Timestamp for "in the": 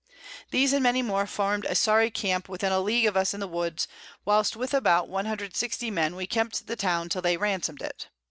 3.35-3.47